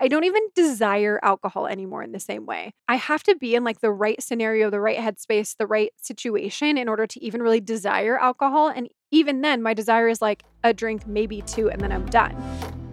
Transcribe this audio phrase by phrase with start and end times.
[0.00, 2.72] I don't even desire alcohol anymore in the same way.
[2.88, 6.76] I have to be in like the right scenario, the right headspace, the right situation
[6.76, 8.68] in order to even really desire alcohol.
[8.68, 12.34] And even then, my desire is like a drink, maybe two, and then I'm done.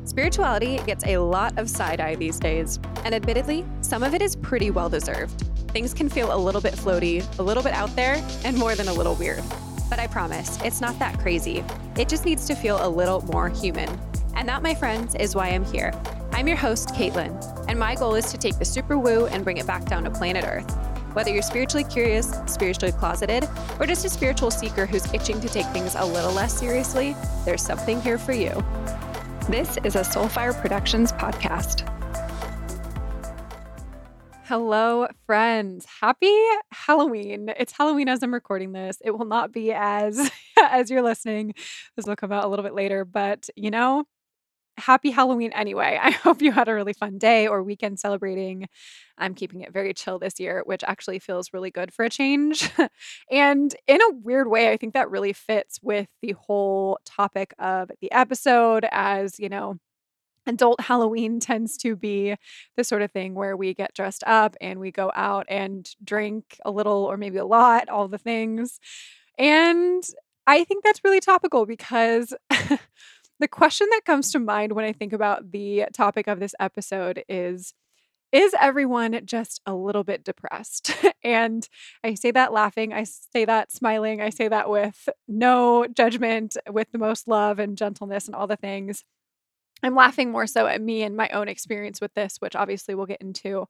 [0.06, 4.36] Spirituality gets a lot of side eye these days, and admittedly, some of it is
[4.36, 5.48] pretty well deserved.
[5.72, 8.90] Things can feel a little bit floaty, a little bit out there, and more than
[8.90, 9.44] a little weird.
[9.90, 11.64] But I promise, it's not that crazy.
[11.98, 13.90] It just needs to feel a little more human.
[14.36, 15.94] And that, my friends, is why I'm here.
[16.32, 19.58] I'm your host, Caitlin, and my goal is to take the super woo and bring
[19.58, 20.72] it back down to planet Earth.
[21.14, 23.48] Whether you're spiritually curious, spiritually closeted,
[23.80, 27.62] or just a spiritual seeker who's itching to take things a little less seriously, there's
[27.62, 28.64] something here for you.
[29.50, 31.88] This is a Soulfire Productions podcast.
[34.46, 35.86] Hello, friends.
[36.02, 36.38] Happy
[36.72, 37.54] Halloween.
[37.58, 38.98] It's Halloween as I'm recording this.
[39.04, 40.30] It will not be as
[40.62, 41.54] as you're listening.
[41.96, 44.06] This will come out a little bit later, but you know,
[44.82, 45.98] happy Halloween anyway.
[46.02, 48.68] I hope you had a really fun day or weekend celebrating.
[49.18, 52.70] I'm keeping it very chill this year, which actually feels really good for a change.
[53.32, 57.92] and in a weird way, I think that really fits with the whole topic of
[58.02, 59.78] the episode as, you know,
[60.48, 62.36] adult Halloween tends to be
[62.76, 66.58] the sort of thing where we get dressed up and we go out and drink
[66.66, 68.80] a little or maybe a lot, all the things.
[69.38, 70.04] And
[70.48, 72.34] I think that's really topical because
[73.42, 77.24] the question that comes to mind when I think about the topic of this episode
[77.28, 77.74] is
[78.32, 80.96] is everyone just a little bit depressed?
[81.24, 81.68] and
[82.02, 86.92] I say that laughing, I say that smiling, I say that with no judgment, with
[86.94, 89.04] the most love and gentleness and all the things.
[89.84, 93.08] I'm laughing more so at me and my own experience with this, which obviously we'll
[93.08, 93.66] get into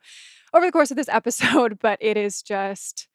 [0.54, 3.08] over the course of this episode, but it is just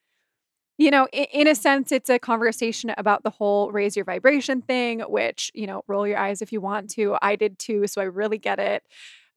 [0.79, 4.61] you know, in, in, a sense, it's a conversation about the whole raise your vibration
[4.61, 7.17] thing, which, you know, roll your eyes if you want to.
[7.23, 7.87] I did too.
[7.87, 8.83] So I really get it.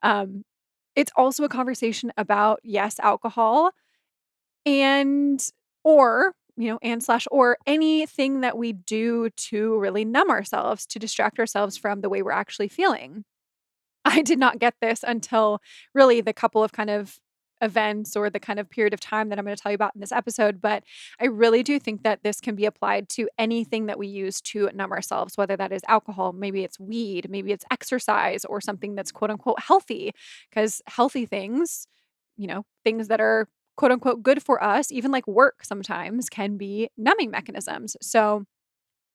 [0.04, 0.44] Um,
[0.96, 3.72] it's also a conversation about, yes, alcohol
[4.66, 5.42] and,
[5.84, 11.00] or, you know, and slash, or anything that we do to really numb ourselves, to
[11.00, 13.24] distract ourselves from the way we're actually feeling.
[14.04, 15.62] I did not get this until
[15.94, 17.18] really the couple of kind of
[17.62, 19.96] events or the kind of period of time that I'm going to tell you about
[19.96, 20.84] in this episode, but
[21.20, 24.70] I really do think that this can be applied to anything that we use to
[24.74, 29.12] numb ourselves, whether that is alcohol, maybe it's weed, maybe it's exercise or something that's
[29.12, 30.14] quote unquote healthy,
[30.50, 31.88] because healthy things,
[32.38, 36.58] you know, things that are quote unquote good for us, even like work sometimes can
[36.58, 37.96] be numbing mechanisms.
[38.02, 38.46] So,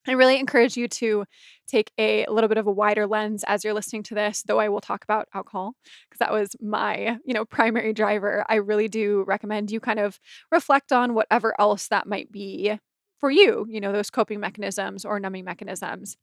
[0.06, 1.25] I really encourage you to
[1.66, 4.69] take a little bit of a wider lens as you're listening to this, though I
[4.69, 5.75] will talk about alcohol
[6.09, 8.44] because that was my, you know, primary driver.
[8.48, 10.20] I really do recommend you kind of
[10.53, 12.78] reflect on whatever else that might be
[13.19, 16.16] for you, you know, those coping mechanisms or numbing mechanisms.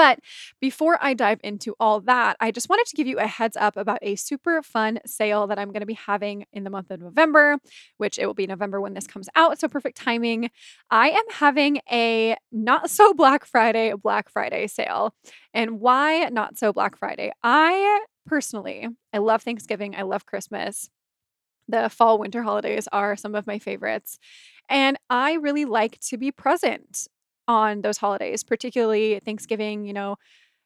[0.00, 0.20] But
[0.62, 3.76] before I dive into all that, I just wanted to give you a heads up
[3.76, 7.02] about a super fun sale that I'm going to be having in the month of
[7.02, 7.58] November,
[7.98, 9.60] which it will be November when this comes out.
[9.60, 10.50] So perfect timing.
[10.90, 15.14] I am having a not so Black Friday, Black Friday sale.
[15.52, 17.32] And why not so Black Friday?
[17.42, 20.88] I personally, I love Thanksgiving, I love Christmas.
[21.68, 24.18] The fall winter holidays are some of my favorites.
[24.66, 27.06] And I really like to be present
[27.48, 29.84] on those holidays, particularly Thanksgiving.
[29.84, 30.16] You know,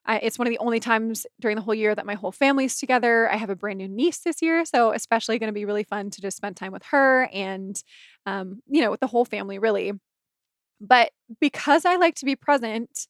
[0.07, 2.79] I, it's one of the only times during the whole year that my whole family's
[2.79, 3.31] together.
[3.31, 6.11] I have a brand new niece this year, so especially going to be really fun
[6.11, 7.83] to just spend time with her and,
[8.27, 9.93] um, you know, with the whole family, really.
[10.81, 13.07] But because I like to be present,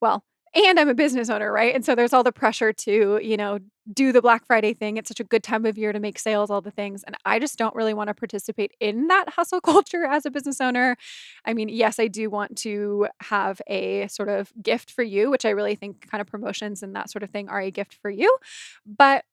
[0.00, 1.74] well, and I'm a business owner, right?
[1.74, 3.58] And so there's all the pressure to, you know,
[3.92, 4.96] do the Black Friday thing.
[4.96, 7.02] It's such a good time of year to make sales, all the things.
[7.04, 10.60] And I just don't really want to participate in that hustle culture as a business
[10.60, 10.96] owner.
[11.44, 15.44] I mean, yes, I do want to have a sort of gift for you, which
[15.44, 18.10] I really think kind of promotions and that sort of thing are a gift for
[18.10, 18.36] you.
[18.86, 19.24] But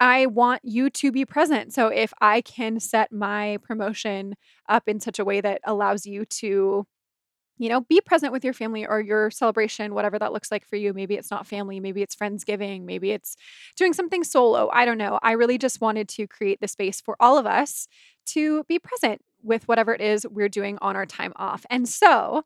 [0.00, 1.72] I want you to be present.
[1.72, 4.34] So if I can set my promotion
[4.68, 6.86] up in such a way that allows you to
[7.62, 10.74] you know, be present with your family or your celebration, whatever that looks like for
[10.74, 10.92] you.
[10.92, 13.36] Maybe it's not family, maybe it's Friendsgiving, maybe it's
[13.76, 14.68] doing something solo.
[14.72, 15.20] I don't know.
[15.22, 17.86] I really just wanted to create the space for all of us
[18.26, 21.64] to be present with whatever it is we're doing on our time off.
[21.70, 22.42] And so,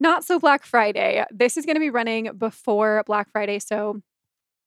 [0.00, 1.22] not so Black Friday.
[1.30, 3.58] This is going to be running before Black Friday.
[3.58, 4.00] So,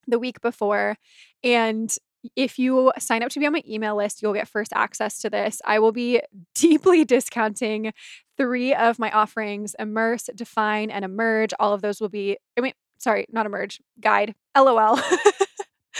[0.05, 0.95] the week before.
[1.43, 1.93] And
[2.35, 5.29] if you sign up to be on my email list, you'll get first access to
[5.29, 5.61] this.
[5.65, 6.21] I will be
[6.55, 7.93] deeply discounting
[8.37, 11.53] three of my offerings Immerse, Define, and Emerge.
[11.59, 14.99] All of those will be, I mean, sorry, not Emerge, Guide, LOL.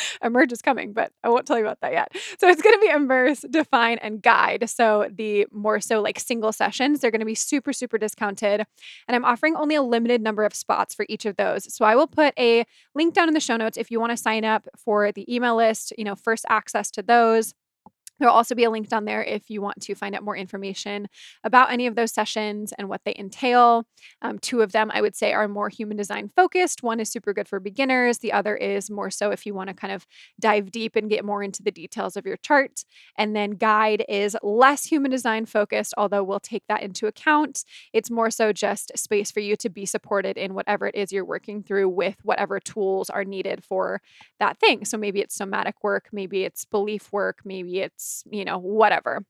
[0.24, 2.12] emerge is coming, but I won't tell you about that yet.
[2.40, 4.70] So it's going to be immerse, define, and guide.
[4.70, 8.64] So the more so like single sessions, they're going to be super, super discounted.
[9.08, 11.74] And I'm offering only a limited number of spots for each of those.
[11.74, 12.66] So I will put a
[12.96, 15.56] link down in the show notes if you want to sign up for the email
[15.56, 17.54] list, you know, first access to those.
[18.20, 21.08] There'll also be a link down there if you want to find out more information
[21.44, 23.86] about any of those sessions and what they entail.
[24.22, 26.84] Um, two of them, I would say, are more human design focused.
[26.84, 29.76] One is super good for beginners, the other is more so if you want to
[29.76, 30.08] kind of
[30.40, 32.84] dive deep and get more into the details of your chart.
[33.18, 37.64] And then guide is less human design focused, although we'll take that into account.
[37.94, 41.26] It's more so just space for you to be supported in whatever it is you're
[41.26, 44.02] working through with whatever tools are needed for
[44.40, 44.86] that thing.
[44.86, 49.24] So maybe it's somatic work, maybe it's belief work, maybe it's you know, whatever.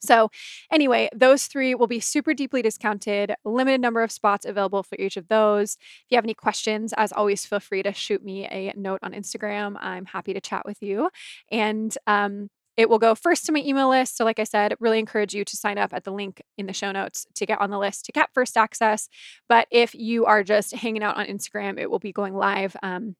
[0.00, 0.30] So,
[0.70, 5.16] anyway, those three will be super deeply discounted, limited number of spots available for each
[5.16, 5.76] of those.
[5.80, 9.12] If you have any questions, as always, feel free to shoot me a note on
[9.12, 9.76] Instagram.
[9.80, 11.10] I'm happy to chat with you.
[11.50, 14.16] And um, it will go first to my email list.
[14.16, 16.72] So, like I said, really encourage you to sign up at the link in the
[16.72, 19.08] show notes to get on the list to get first access.
[19.48, 23.16] But if you are just hanging out on Instagram, it will be going live um,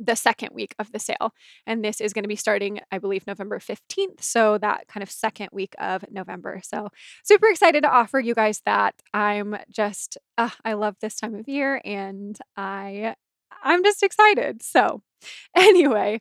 [0.00, 1.32] the second week of the sale.
[1.66, 4.22] And this is going to be starting, I believe, November 15th.
[4.22, 6.60] So that kind of second week of November.
[6.64, 6.88] So
[7.22, 8.94] super excited to offer you guys that.
[9.12, 13.14] I'm just, uh, I love this time of year and I,
[13.62, 14.62] I'm just excited.
[14.62, 15.02] So
[15.54, 16.20] anyway,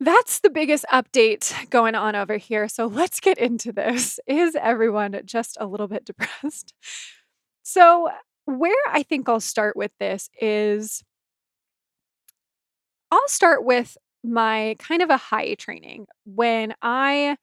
[0.00, 2.68] that's the biggest update going on over here.
[2.68, 4.20] So let's get into this.
[4.26, 6.74] Is everyone just a little bit depressed?
[7.62, 8.08] So,
[8.46, 11.04] where I think I'll start with this is
[13.10, 16.06] I'll start with my kind of Ahai training.
[16.24, 17.36] When I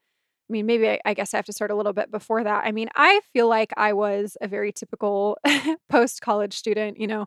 [0.49, 2.65] I mean, maybe I, I guess I have to start a little bit before that.
[2.65, 5.39] I mean, I feel like I was a very typical
[5.89, 7.25] post college student, you know,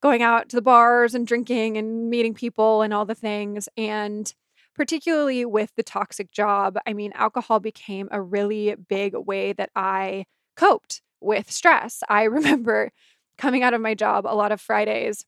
[0.00, 3.68] going out to the bars and drinking and meeting people and all the things.
[3.76, 4.32] And
[4.76, 10.26] particularly with the toxic job, I mean, alcohol became a really big way that I
[10.56, 12.02] coped with stress.
[12.08, 12.92] I remember
[13.38, 15.24] coming out of my job a lot of Fridays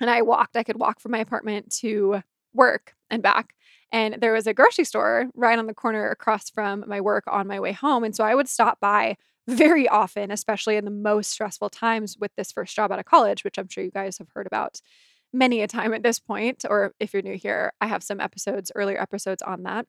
[0.00, 2.22] and I walked, I could walk from my apartment to
[2.52, 3.54] work and back.
[3.92, 7.46] And there was a grocery store right on the corner across from my work on
[7.46, 8.04] my way home.
[8.04, 9.16] And so I would stop by
[9.48, 13.44] very often, especially in the most stressful times with this first job out of college,
[13.44, 14.80] which I'm sure you guys have heard about
[15.32, 16.64] many a time at this point.
[16.68, 19.86] Or if you're new here, I have some episodes, earlier episodes on that.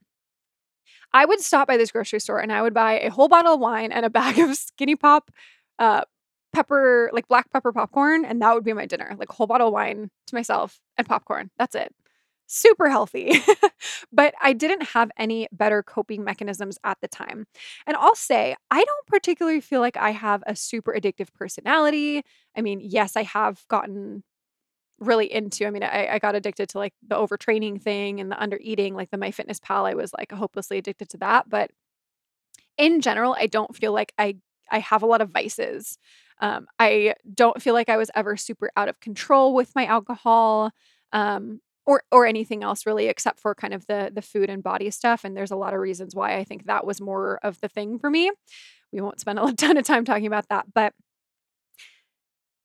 [1.14, 3.60] I would stop by this grocery store and I would buy a whole bottle of
[3.60, 5.32] wine and a bag of skinny pop
[5.80, 6.04] uh,
[6.58, 9.16] pepper, like black pepper popcorn, and that would be my dinner.
[9.20, 11.52] Like a whole bottle of wine to myself and popcorn.
[11.60, 11.94] That's it.
[12.48, 13.32] Super healthy.
[14.12, 17.46] but I didn't have any better coping mechanisms at the time.
[17.86, 22.24] And I'll say, I don't particularly feel like I have a super addictive personality.
[22.58, 24.24] I mean, yes, I have gotten
[25.00, 25.68] really into.
[25.68, 28.96] I mean, I, I got addicted to like the overtraining thing and the under eating,
[28.96, 29.88] like the MyFitnessPal.
[29.88, 31.50] I was like hopelessly addicted to that.
[31.50, 31.70] But
[32.80, 34.38] in general, I don't feel like I
[34.72, 35.98] I have a lot of vices.
[36.40, 40.72] Um, I don't feel like I was ever super out of control with my alcohol
[41.14, 44.92] um, or or anything else really, except for kind of the the food and body
[44.92, 45.24] stuff.
[45.24, 48.00] And there's a lot of reasons why I think that was more of the thing
[48.00, 48.32] for me.
[48.92, 50.94] We won't spend a ton of time talking about that, but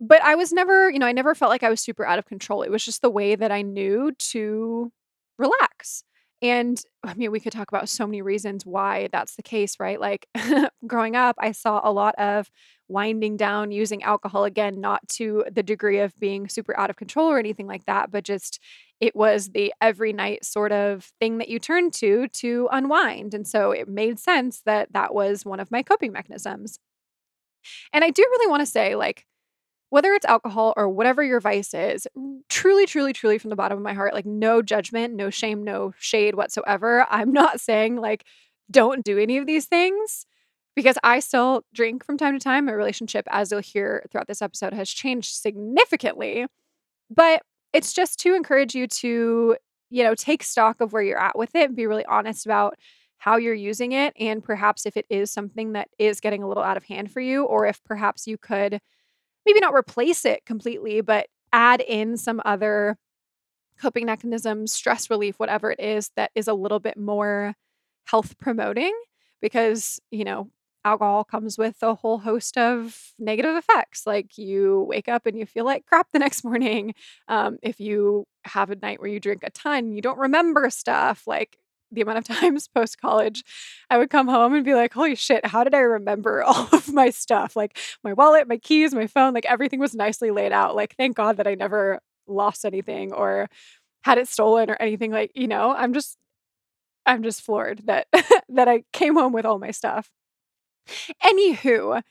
[0.01, 2.27] but I was never, you know, I never felt like I was super out of
[2.27, 2.63] control.
[2.63, 4.91] It was just the way that I knew to
[5.39, 6.03] relax.
[6.43, 10.01] And I mean, we could talk about so many reasons why that's the case, right?
[10.01, 10.27] Like
[10.87, 12.51] growing up, I saw a lot of
[12.93, 17.29] winding down using alcohol again, not to the degree of being super out of control
[17.29, 18.61] or anything like that, but just
[19.01, 23.35] it was the every night sort of thing that you turned to to unwind.
[23.35, 26.79] And so it made sense that that was one of my coping mechanisms.
[27.93, 29.27] And I do really want to say, like,
[29.91, 32.07] whether it's alcohol or whatever your vice is,
[32.49, 35.93] truly, truly, truly from the bottom of my heart, like no judgment, no shame, no
[35.99, 37.07] shade whatsoever.
[37.11, 38.25] I'm not saying like
[38.71, 40.25] don't do any of these things
[40.75, 42.67] because I still drink from time to time.
[42.67, 46.47] My relationship, as you'll hear throughout this episode, has changed significantly.
[47.11, 49.57] But it's just to encourage you to,
[49.91, 52.79] you know, take stock of where you're at with it and be really honest about
[53.19, 54.15] how you're using it.
[54.19, 57.21] And perhaps if it is something that is getting a little out of hand for
[57.21, 58.81] you, or if perhaps you could
[59.47, 62.97] maybe not replace it completely, but add in some other
[63.79, 67.55] coping mechanisms, stress relief, whatever it is that is a little bit more
[68.05, 68.93] health promoting
[69.41, 70.51] because, you know,
[70.85, 74.07] alcohol comes with a whole host of negative effects.
[74.07, 76.95] Like you wake up and you feel like crap the next morning.
[77.29, 81.27] Um, if you have a night where you drink a ton, you don't remember stuff.
[81.27, 81.57] Like
[81.91, 83.45] the amount of times post college
[83.91, 86.93] I would come home and be like, holy shit, how did I remember all of
[86.93, 87.55] my stuff?
[87.57, 90.75] Like my wallet, my keys, my phone, like everything was nicely laid out.
[90.75, 93.49] Like, thank God that I never lost anything or
[94.05, 96.17] had it stolen or anything like, you know, I'm just
[97.07, 98.07] I'm just floored that
[98.49, 100.11] that I came home with all my stuff.
[101.25, 102.03] Anywho,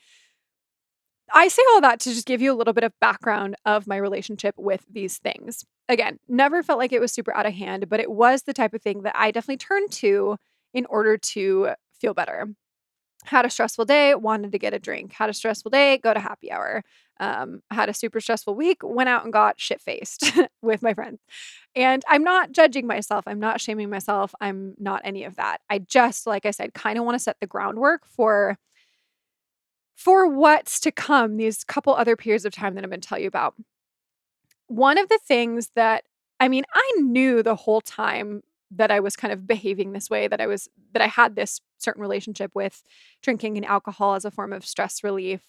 [1.32, 3.96] I say all that to just give you a little bit of background of my
[3.96, 5.64] relationship with these things.
[5.88, 8.74] Again, never felt like it was super out of hand, but it was the type
[8.74, 10.36] of thing that I definitely turned to
[10.74, 12.48] in order to feel better.
[13.24, 15.12] Had a stressful day, wanted to get a drink.
[15.12, 16.82] Had a stressful day, go to happy hour.
[17.20, 21.20] Um, had a super stressful week, went out and got shit faced with my friends.
[21.76, 23.24] And I'm not judging myself.
[23.28, 24.34] I'm not shaming myself.
[24.40, 25.58] I'm not any of that.
[25.70, 28.58] I just, like I said, kind of want to set the groundwork for
[29.94, 33.20] for what's to come these couple other periods of time that I'm going to tell
[33.20, 33.54] you about.
[34.66, 36.04] One of the things that
[36.40, 38.42] I mean, I knew the whole time
[38.76, 41.60] that I was kind of behaving this way, that I was that I had this
[41.78, 42.82] certain relationship with
[43.22, 45.42] drinking and alcohol as a form of stress relief.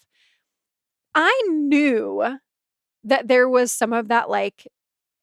[1.14, 2.38] I knew
[3.04, 4.66] that there was some of that like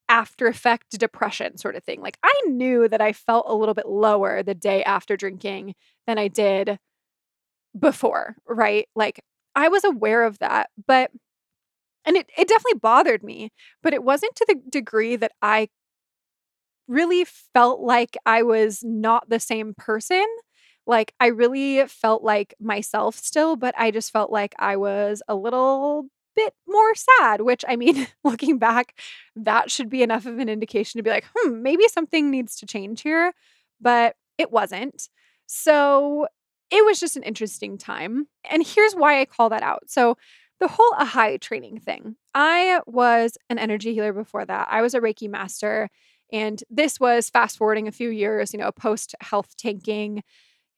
[0.10, 2.02] after effect depression sort of thing.
[2.02, 6.18] Like I knew that I felt a little bit lower the day after drinking than
[6.18, 6.80] I did
[7.78, 8.88] before, right?
[8.96, 9.24] Like
[9.56, 11.12] I was aware of that, but
[12.06, 13.52] and it it definitely bothered me,
[13.84, 15.70] but it wasn't to the degree that I
[16.92, 20.26] really felt like I was not the same person.
[20.86, 25.36] Like I really felt like myself still, but I just felt like I was a
[25.36, 29.00] little bit more sad, which I mean, looking back,
[29.36, 32.66] that should be enough of an indication to be like, hmm, maybe something needs to
[32.66, 33.34] change here.
[33.80, 35.10] But it wasn't.
[35.48, 36.28] So
[36.72, 38.28] it was just an interesting time.
[38.50, 39.84] And here's why I call that out.
[39.88, 40.18] So,
[40.60, 42.16] the whole Ahai training thing.
[42.36, 44.68] I was an energy healer before that.
[44.70, 45.90] I was a Reiki master.
[46.32, 50.24] And this was fast forwarding a few years, you know, post health tanking,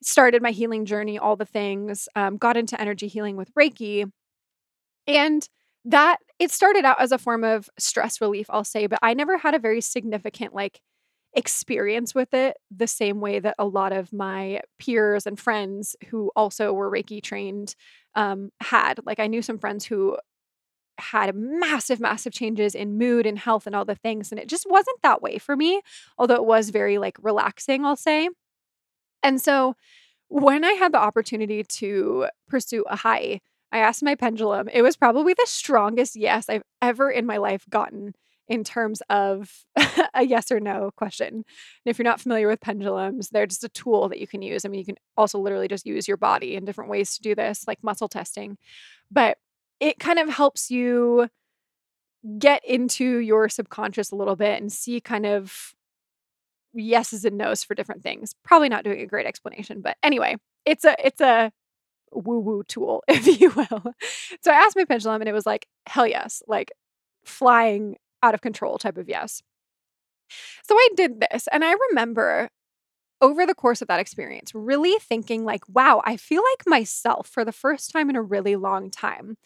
[0.03, 4.11] started my healing journey, all the things, um, got into energy healing with Reiki.
[5.07, 5.47] And
[5.85, 9.37] that it started out as a form of stress relief, I'll say, but I never
[9.37, 10.79] had a very significant like
[11.33, 16.31] experience with it the same way that a lot of my peers and friends who
[16.35, 17.75] also were Reiki trained
[18.15, 18.99] um, had.
[19.05, 20.17] Like, I knew some friends who
[20.99, 24.31] had massive, massive changes in mood and health and all the things.
[24.31, 25.81] And it just wasn't that way for me,
[26.17, 28.29] although it was very like relaxing, I'll say.
[29.21, 29.75] And so
[30.27, 33.39] when I had the opportunity to pursue Ahai,
[33.71, 34.69] I asked my pendulum.
[34.71, 38.13] It was probably the strongest yes I've ever in my life gotten
[38.47, 39.65] in terms of
[40.13, 41.27] a yes or no question.
[41.27, 41.43] And
[41.85, 44.65] if you're not familiar with pendulums, they're just a tool that you can use.
[44.65, 47.35] I mean, you can also literally just use your body in different ways to do
[47.35, 48.57] this, like muscle testing.
[49.09, 49.37] But
[49.79, 51.29] it kind of helps you
[52.39, 55.73] get into your subconscious a little bit and see kind of
[56.73, 58.33] yeses and nos for different things.
[58.43, 61.51] Probably not doing a great explanation, but anyway, it's a it's a
[62.11, 63.93] woo woo tool, if you will.
[64.41, 66.71] So I asked my pendulum and it was like, hell yes, like
[67.25, 69.41] flying out of control type of yes.
[70.63, 72.49] So I did this and I remember
[73.23, 77.45] over the course of that experience really thinking like, wow, I feel like myself for
[77.45, 79.37] the first time in a really long time.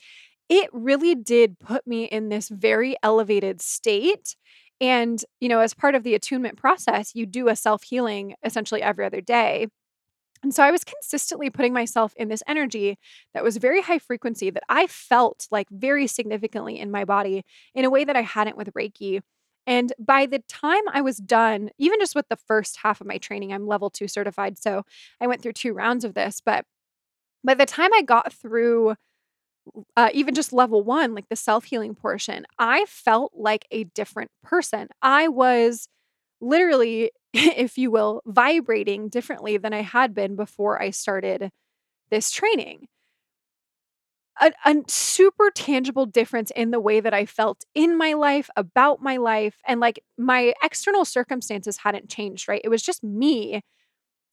[0.50, 4.36] It really did put me in this very elevated state
[4.82, 8.82] and, you know, as part of the attunement process, you do a self healing essentially
[8.82, 9.68] every other day.
[10.44, 12.98] And so I was consistently putting myself in this energy
[13.34, 17.44] that was very high frequency that I felt like very significantly in my body
[17.76, 19.22] in a way that I hadn't with Reiki.
[19.68, 23.20] And by the time I was done, even just with the first half of my
[23.20, 24.58] training, I'm level two certified.
[24.58, 24.84] So
[25.22, 26.42] I went through two rounds of this.
[26.46, 26.66] But
[27.44, 28.96] by the time I got through
[29.96, 34.32] uh, even just level one, like the self healing portion, I felt like a different
[34.44, 34.88] person.
[35.02, 35.88] I was
[36.42, 41.52] literally if you will, vibrating differently than I had been before I started
[42.12, 42.88] this training.
[44.42, 49.02] A, a, super tangible difference in the way that I felt in my life, about
[49.02, 52.62] my life, and like my external circumstances hadn't changed, right?
[52.64, 53.62] It was just me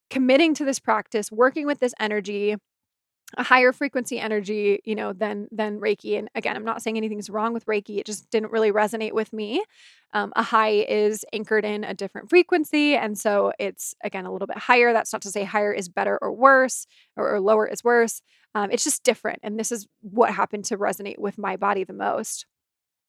[0.09, 2.55] committing to this practice, working with this energy,
[3.37, 6.17] a higher frequency energy, you know, than than Reiki.
[6.17, 7.97] And again, I'm not saying anything's wrong with Reiki.
[7.97, 9.63] It just didn't really resonate with me.
[10.13, 14.57] Um, Ahai is anchored in a different frequency, and so it's again a little bit
[14.57, 14.93] higher.
[14.93, 16.85] That's not to say higher is better or worse,
[17.17, 18.21] or, or lower is worse.
[18.53, 21.93] Um, it's just different, and this is what happened to resonate with my body the
[21.93, 22.45] most.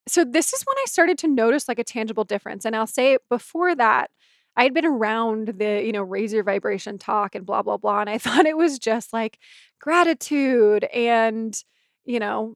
[0.09, 2.65] So this is when I started to notice like a tangible difference.
[2.65, 4.11] And I'll say before that,
[4.57, 8.01] I had been around the, you know, raise your vibration talk and blah, blah, blah.
[8.01, 9.39] And I thought it was just like
[9.81, 11.57] gratitude and,
[12.05, 12.55] you know,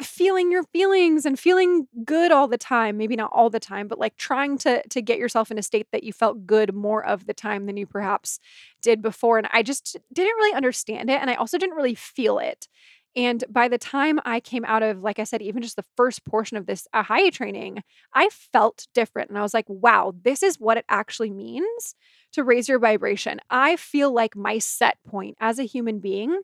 [0.00, 3.98] feeling your feelings and feeling good all the time maybe not all the time but
[3.98, 7.26] like trying to to get yourself in a state that you felt good more of
[7.26, 8.38] the time than you perhaps
[8.80, 12.38] did before and i just didn't really understand it and i also didn't really feel
[12.38, 12.68] it
[13.16, 16.24] And by the time I came out of, like I said, even just the first
[16.24, 19.30] portion of this Ahai training, I felt different.
[19.30, 21.94] And I was like, wow, this is what it actually means
[22.32, 23.40] to raise your vibration.
[23.50, 26.40] I feel like my set point as a human being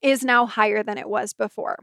[0.00, 1.78] is now higher than it was before.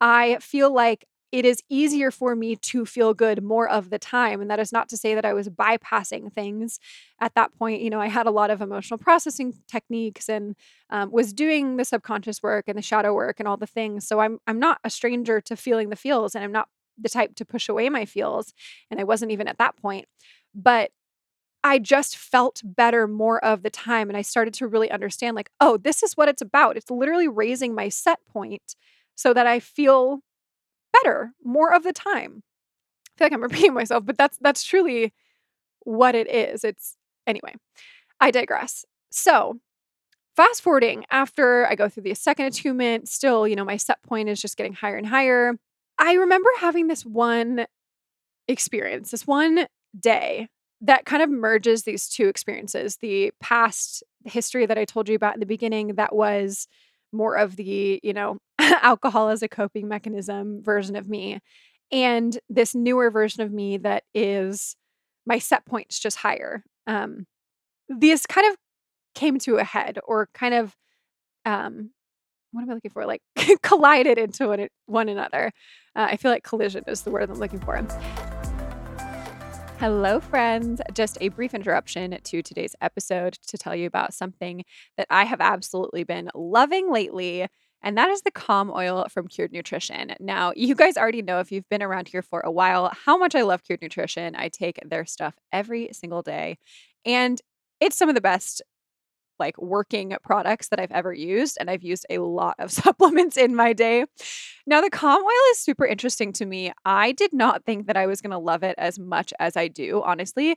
[0.00, 4.42] I feel like it is easier for me to feel good more of the time.
[4.42, 6.78] And that is not to say that I was bypassing things
[7.20, 7.80] at that point.
[7.80, 10.54] You know, I had a lot of emotional processing techniques and
[10.90, 14.06] um, was doing the subconscious work and the shadow work and all the things.
[14.06, 17.34] So I'm I'm not a stranger to feeling the feels, and I'm not the type
[17.36, 18.52] to push away my feels.
[18.90, 20.06] And I wasn't even at that point,
[20.54, 20.90] but
[21.64, 24.10] I just felt better more of the time.
[24.10, 26.76] And I started to really understand, like, oh, this is what it's about.
[26.76, 28.74] It's literally raising my set point
[29.14, 30.20] so that I feel
[30.92, 32.42] better more of the time.
[32.42, 35.12] I feel like I'm repeating myself, but that's that's truly
[35.80, 36.64] what it is.
[36.64, 36.96] It's
[37.26, 37.54] anyway.
[38.20, 38.84] I digress.
[39.10, 39.58] So,
[40.36, 44.28] fast forwarding after I go through the second attunement, still, you know, my set point
[44.28, 45.54] is just getting higher and higher.
[45.98, 47.66] I remember having this one
[48.48, 49.66] experience, this one
[49.98, 50.48] day
[50.80, 55.34] that kind of merges these two experiences the past history that I told you about
[55.34, 56.66] in the beginning, that was
[57.12, 61.40] more of the, you know, alcohol as a coping mechanism version of me,
[61.90, 64.76] and this newer version of me that is
[65.26, 66.64] my set points just higher.
[66.86, 67.26] Um,
[67.88, 68.56] these kind of
[69.14, 70.74] came to a head or kind of
[71.44, 71.90] um
[72.52, 73.06] what am I looking for?
[73.06, 73.22] Like
[73.62, 75.52] collided into one, one another.
[75.96, 77.76] Uh, I feel like collision is the word I'm looking for.
[79.82, 80.80] Hello, friends.
[80.94, 84.62] Just a brief interruption to today's episode to tell you about something
[84.96, 87.48] that I have absolutely been loving lately.
[87.82, 90.14] And that is the Calm Oil from Cured Nutrition.
[90.20, 93.34] Now, you guys already know if you've been around here for a while how much
[93.34, 94.36] I love Cured Nutrition.
[94.36, 96.58] I take their stuff every single day,
[97.04, 97.40] and
[97.80, 98.62] it's some of the best
[99.42, 101.58] like working products that I've ever used.
[101.58, 104.04] And I've used a lot of supplements in my day.
[104.66, 106.72] Now, the calm oil is super interesting to me.
[106.84, 109.66] I did not think that I was going to love it as much as I
[109.66, 110.56] do, honestly.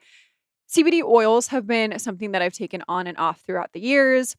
[0.72, 4.36] CBD oils have been something that I've taken on and off throughout the years.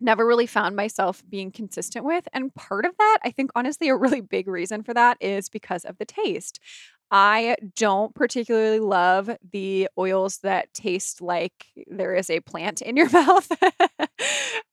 [0.00, 2.26] Never really found myself being consistent with.
[2.32, 5.84] And part of that, I think, honestly, a really big reason for that is because
[5.84, 6.58] of the taste.
[7.16, 11.52] I don't particularly love the oils that taste like
[11.86, 13.48] there is a plant in your mouth.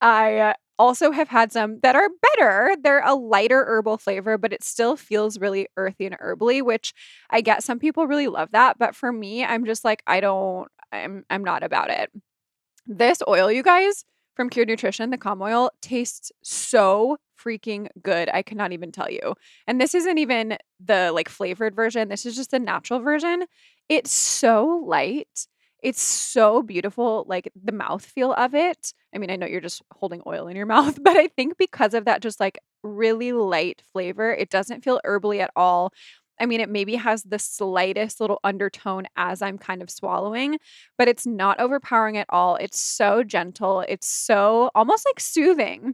[0.01, 2.75] I also have had some that are better.
[2.81, 6.95] They're a lighter herbal flavor, but it still feels really earthy and herbally, which
[7.29, 10.67] I get some people really love that, but for me, I'm just like I don't
[10.91, 12.09] I'm I'm not about it.
[12.87, 14.03] This oil, you guys,
[14.35, 18.29] from Cured Nutrition, the calm oil tastes so freaking good.
[18.33, 19.35] I cannot even tell you.
[19.67, 22.09] And this isn't even the like flavored version.
[22.09, 23.45] This is just the natural version.
[23.89, 25.47] It's so light.
[25.83, 28.93] It's so beautiful, like the mouth feel of it.
[29.15, 31.93] I mean, I know you're just holding oil in your mouth, but I think because
[31.93, 35.91] of that just like really light flavor, it doesn't feel herbally at all.
[36.39, 40.57] I mean, it maybe has the slightest little undertone as I'm kind of swallowing,
[40.97, 42.55] but it's not overpowering at all.
[42.55, 43.81] It's so gentle.
[43.87, 45.93] It's so almost like soothing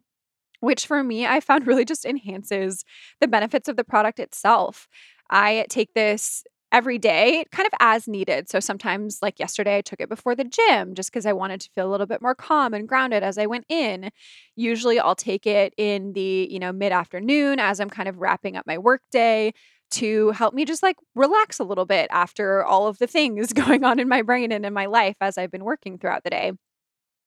[0.59, 2.83] which for me, I found really just enhances
[3.21, 4.87] the benefits of the product itself.
[5.29, 8.49] I take this every day, kind of as needed.
[8.49, 11.69] So sometimes, like yesterday, I took it before the gym just because I wanted to
[11.75, 14.09] feel a little bit more calm and grounded as I went in.
[14.55, 18.57] Usually, I'll take it in the, you know, mid afternoon as I'm kind of wrapping
[18.57, 19.53] up my workday
[19.89, 23.83] to help me just like relax a little bit after all of the things going
[23.85, 26.51] on in my brain and in my life as I've been working throughout the day.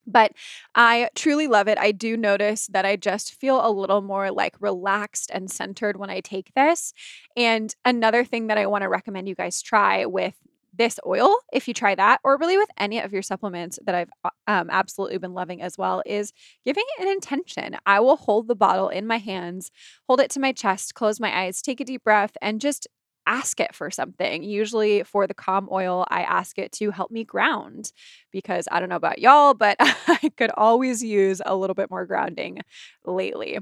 [0.07, 0.33] But
[0.75, 1.79] I truly love it.
[1.79, 6.11] I do notice that I just feel a little more like relaxed and centered when
[6.11, 6.93] I take this.
[7.37, 10.35] And another thing that I want to recommend you guys try with
[10.73, 14.11] this oil, if you try that, or really with any of your supplements that I've
[14.25, 16.33] uh, um, absolutely been loving as well, is
[16.65, 17.77] giving it an intention.
[17.87, 19.71] I will hold the bottle in my hands,
[20.09, 22.87] hold it to my chest, close my eyes, take a deep breath, and just
[23.27, 24.43] ask it for something.
[24.43, 27.93] Usually for the calm oil, I ask it to help me ground
[28.33, 32.07] because I don't know about y'all, but I could always use a little bit more
[32.07, 32.61] grounding
[33.05, 33.59] lately.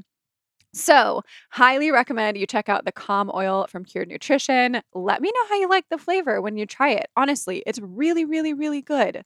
[0.75, 4.83] So, highly recommend you check out the Calm Oil from Cured Nutrition.
[4.95, 7.07] Let me know how you like the flavor when you try it.
[7.17, 9.25] Honestly, it's really, really, really good.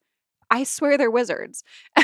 [0.53, 1.65] I swear they're wizards.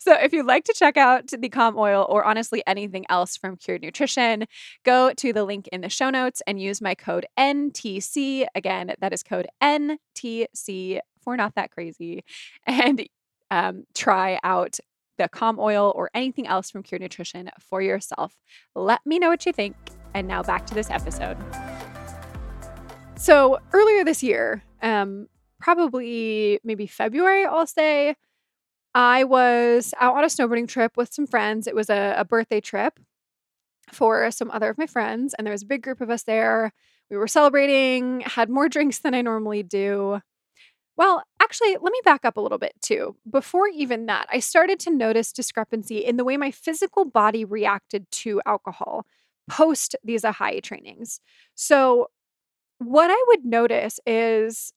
[0.00, 3.58] so if you'd like to check out the Calm Oil or honestly anything else from
[3.58, 4.46] Cured Nutrition,
[4.84, 8.46] go to the link in the show notes and use my code NTC.
[8.54, 12.24] Again, that is code NTC for Not That Crazy.
[12.66, 13.06] And
[13.50, 14.78] um, try out
[15.18, 18.34] the Calm Oil or anything else from Cured Nutrition for yourself.
[18.74, 19.76] Let me know what you think.
[20.14, 21.36] And now back to this episode.
[23.16, 25.28] So earlier this year, um,
[25.60, 28.16] probably maybe February, I'll say,
[28.94, 31.66] I was out on a snowboarding trip with some friends.
[31.66, 32.98] It was a, a birthday trip.
[33.92, 36.72] for some other of my friends, and there was a big group of us there.
[37.10, 40.20] We were celebrating, had more drinks than I normally do.
[40.96, 43.16] Well, actually, let me back up a little bit too.
[43.30, 48.10] Before even that, I started to notice discrepancy in the way my physical body reacted
[48.12, 49.06] to alcohol
[49.48, 51.20] post these Ahai trainings.
[51.54, 52.08] So,
[52.78, 54.72] what I would notice is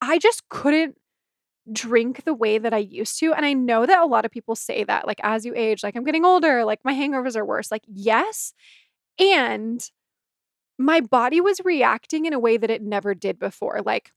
[0.00, 0.96] I just couldn't
[1.72, 3.32] drink the way that I used to.
[3.34, 5.96] And I know that a lot of people say that, like, as you age, like,
[5.96, 7.70] I'm getting older, like, my hangovers are worse.
[7.72, 8.54] Like, yes.
[9.20, 9.82] And
[10.78, 13.80] my body was reacting in a way that it never did before.
[13.84, 14.12] Like,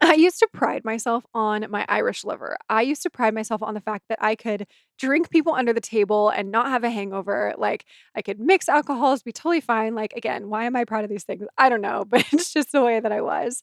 [0.00, 2.56] I used to pride myself on my Irish liver.
[2.68, 4.66] I used to pride myself on the fact that I could
[4.98, 7.54] drink people under the table and not have a hangover.
[7.58, 7.84] Like,
[8.14, 9.94] I could mix alcohols, be totally fine.
[9.94, 11.46] Like, again, why am I proud of these things?
[11.58, 13.62] I don't know, but it's just the way that I was.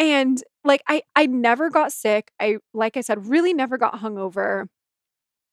[0.00, 2.32] And like I I never got sick.
[2.40, 4.68] I like I said really never got hungover.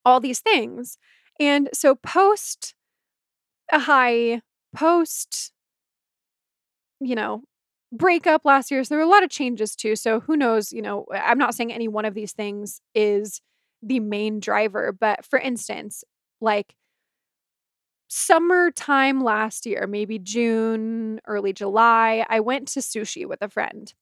[0.05, 0.97] All these things.
[1.39, 2.75] And so post
[3.73, 4.41] Ahai
[4.75, 5.53] post
[6.99, 7.43] you know
[7.91, 10.81] breakup last year so there were a lot of changes too so who knows you
[10.81, 13.41] know i'm not saying any one of these things is
[13.81, 16.03] the main driver but for instance
[16.41, 16.75] like
[18.09, 23.93] summertime last year maybe june early july i went to sushi with a friend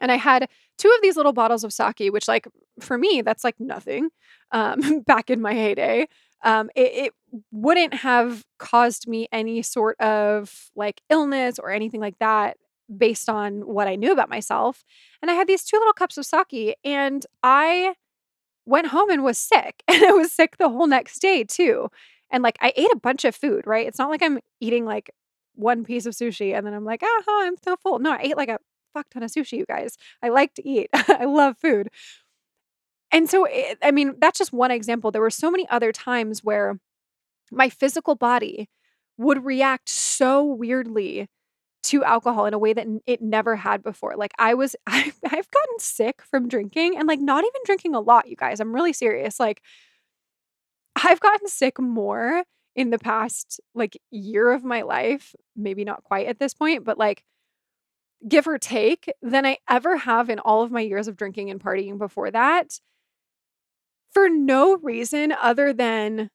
[0.00, 2.46] and I had two of these little bottles of sake, which, like,
[2.80, 4.10] for me, that's like nothing
[4.52, 6.06] um, back in my heyday.
[6.44, 7.12] Um, it, it
[7.50, 12.56] wouldn't have caused me any sort of like illness or anything like that
[12.96, 14.84] based on what I knew about myself.
[15.20, 17.94] And I had these two little cups of sake, and I
[18.66, 19.82] went home and was sick.
[19.88, 21.88] And I was sick the whole next day, too.
[22.30, 23.86] And like, I ate a bunch of food, right?
[23.86, 25.10] It's not like I'm eating like
[25.54, 27.98] one piece of sushi and then I'm like, aha, I'm so full.
[27.98, 28.58] No, I ate like a
[28.98, 29.96] fuck ton of sushi, you guys.
[30.22, 30.88] I like to eat.
[30.92, 31.88] I love food.
[33.10, 35.10] And so, it, I mean, that's just one example.
[35.10, 36.78] There were so many other times where
[37.50, 38.68] my physical body
[39.16, 41.28] would react so weirdly
[41.84, 44.14] to alcohol in a way that it never had before.
[44.16, 48.00] Like I was I've, I've gotten sick from drinking and like not even drinking a
[48.00, 48.60] lot, you guys.
[48.60, 49.40] I'm really serious.
[49.40, 49.62] Like
[51.02, 52.42] I've gotten sick more
[52.74, 56.98] in the past like year of my life, maybe not quite at this point, but
[56.98, 57.24] like
[58.26, 61.60] give or take, than I ever have in all of my years of drinking and
[61.60, 62.80] partying before that.
[64.12, 66.30] For no reason other than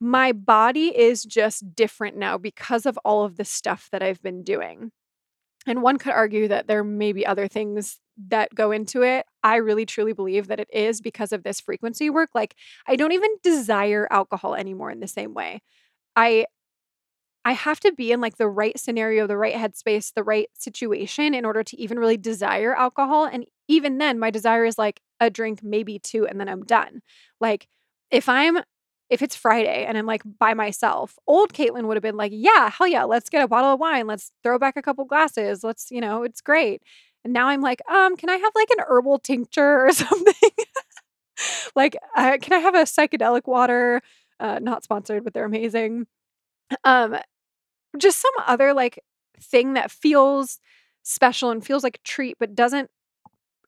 [0.00, 4.42] my body is just different now because of all of the stuff that I've been
[4.42, 4.90] doing.
[5.66, 9.26] And one could argue that there may be other things that go into it.
[9.42, 12.30] I really truly believe that it is because of this frequency work.
[12.34, 15.62] Like, I don't even desire alcohol anymore in the same way.
[16.16, 16.46] I
[17.44, 21.34] I have to be in like the right scenario, the right headspace, the right situation
[21.34, 23.24] in order to even really desire alcohol.
[23.24, 27.02] And even then, my desire is like a drink, maybe two, and then I'm done.
[27.40, 27.68] Like
[28.10, 28.58] if I'm
[29.10, 32.70] if it's Friday and I'm like by myself, old Caitlin would have been like, yeah,
[32.70, 34.06] hell yeah, let's get a bottle of wine.
[34.06, 35.62] Let's throw back a couple glasses.
[35.62, 36.82] Let's, you know, it's great.
[37.24, 40.50] And now I'm like, um, can I have like an herbal tincture or something?
[41.74, 44.00] like, uh, can I have a psychedelic water?
[44.40, 46.06] Uh, not sponsored, but they're amazing.
[46.84, 47.16] Um,
[47.98, 48.98] just some other like
[49.40, 50.58] thing that feels
[51.02, 52.90] special and feels like a treat but doesn't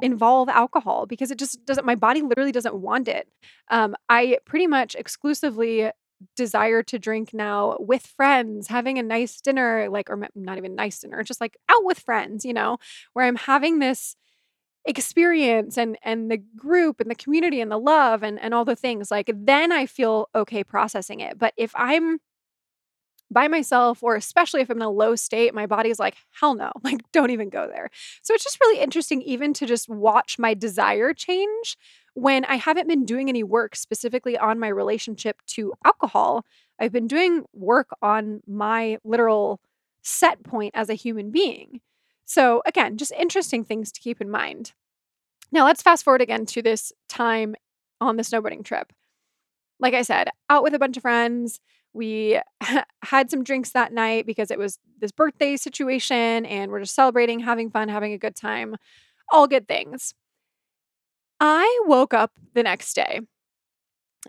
[0.02, 3.28] involve alcohol because it just doesn't my body literally doesn't want it.
[3.70, 5.90] Um i pretty much exclusively
[6.36, 11.00] desire to drink now with friends having a nice dinner like or not even nice
[11.00, 12.78] dinner just like out with friends you know
[13.12, 14.16] where i'm having this
[14.86, 18.76] experience and and the group and the community and the love and and all the
[18.76, 21.38] things like then i feel okay processing it.
[21.38, 22.18] But if i'm
[23.34, 26.72] by myself, or especially if I'm in a low state, my body's like, hell no,
[26.82, 27.90] like, don't even go there.
[28.22, 31.76] So it's just really interesting, even to just watch my desire change
[32.14, 36.46] when I haven't been doing any work specifically on my relationship to alcohol.
[36.78, 39.60] I've been doing work on my literal
[40.02, 41.80] set point as a human being.
[42.24, 44.72] So, again, just interesting things to keep in mind.
[45.52, 47.54] Now, let's fast forward again to this time
[48.00, 48.92] on the snowboarding trip.
[49.78, 51.60] Like I said, out with a bunch of friends.
[51.94, 52.40] We
[53.04, 57.40] had some drinks that night because it was this birthday situation and we're just celebrating,
[57.40, 58.76] having fun, having a good time.
[59.32, 60.14] All good things.
[61.40, 63.20] I woke up the next day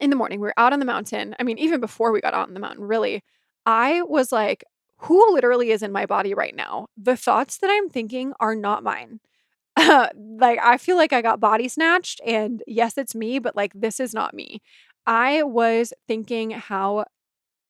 [0.01, 0.39] in the morning.
[0.39, 1.35] We were out on the mountain.
[1.39, 3.23] I mean, even before we got out on the mountain, really,
[3.65, 4.63] I was like,
[4.99, 6.87] who literally is in my body right now?
[6.97, 9.19] The thoughts that I'm thinking are not mine.
[9.77, 13.99] like, I feel like I got body snatched, and yes, it's me, but like, this
[13.99, 14.61] is not me.
[15.05, 17.05] I was thinking how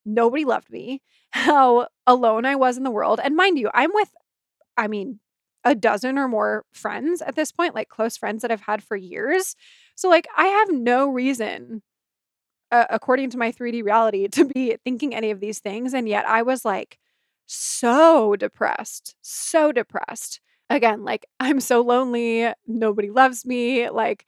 [0.05, 3.19] nobody loved me, how alone I was in the world.
[3.23, 4.09] And mind you, I'm with,
[4.77, 5.19] I mean,
[5.63, 8.97] a dozen or more friends at this point, like close friends that I've had for
[8.97, 9.55] years.
[9.95, 11.81] So, like, I have no reason
[12.71, 15.93] uh, according to my 3D reality, to be thinking any of these things.
[15.93, 16.97] And yet I was like
[17.45, 20.41] so depressed, so depressed.
[20.69, 22.51] Again, like I'm so lonely.
[22.67, 23.89] Nobody loves me.
[23.89, 24.25] Like,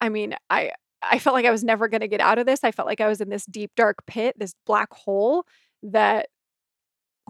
[0.00, 2.64] I mean, I I felt like I was never going to get out of this.
[2.64, 5.46] I felt like I was in this deep, dark pit, this black hole
[5.82, 6.28] that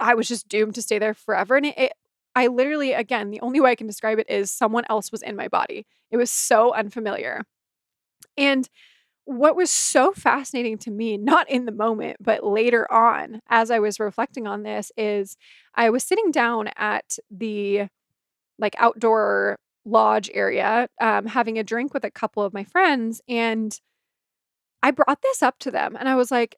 [0.00, 1.56] I was just doomed to stay there forever.
[1.56, 1.92] And it, it,
[2.34, 5.36] I literally, again, the only way I can describe it is someone else was in
[5.36, 5.86] my body.
[6.10, 7.42] It was so unfamiliar.
[8.36, 8.68] And
[9.24, 13.78] what was so fascinating to me, not in the moment, but later on, as I
[13.78, 15.36] was reflecting on this, is
[15.74, 17.88] I was sitting down at the
[18.58, 23.20] like outdoor lodge area, um, having a drink with a couple of my friends.
[23.28, 23.78] And
[24.82, 26.56] I brought this up to them and I was like,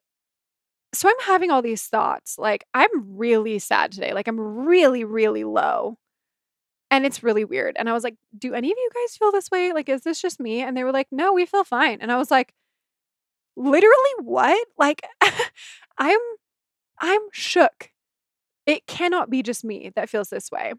[0.93, 2.37] so I'm having all these thoughts.
[2.37, 4.13] Like, I'm really sad today.
[4.13, 5.97] Like, I'm really, really low.
[6.91, 7.75] And it's really weird.
[7.79, 9.73] And I was like, do any of you guys feel this way?
[9.73, 10.61] Like, is this just me?
[10.61, 11.97] And they were like, no, we feel fine.
[12.01, 12.53] And I was like,
[13.55, 14.67] literally what?
[14.77, 15.01] Like,
[15.97, 16.19] I'm,
[16.99, 17.89] I'm shook.
[18.67, 20.73] It cannot be just me that feels this way.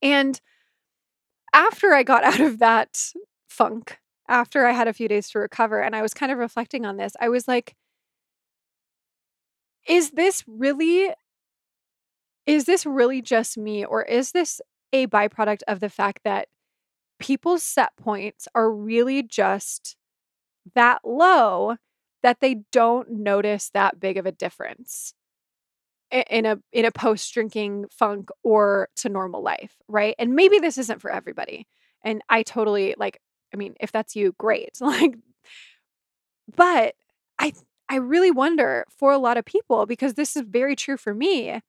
[0.00, 0.40] And
[1.52, 3.12] after I got out of that
[3.48, 6.86] funk, after I had a few days to recover, and I was kind of reflecting
[6.86, 7.74] on this, I was like,
[9.86, 11.10] is this really
[12.46, 14.60] is this really just me or is this
[14.92, 16.48] a byproduct of the fact that
[17.20, 19.96] people's set points are really just
[20.74, 21.76] that low
[22.22, 25.14] that they don't notice that big of a difference
[26.12, 30.78] in a in a post drinking funk or to normal life right and maybe this
[30.78, 31.66] isn't for everybody
[32.04, 33.20] and i totally like
[33.54, 35.14] i mean if that's you great like
[36.56, 36.94] but
[37.38, 37.52] i
[37.92, 41.60] I really wonder for a lot of people because this is very true for me.